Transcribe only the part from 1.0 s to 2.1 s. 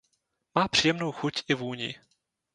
chuť i vůni.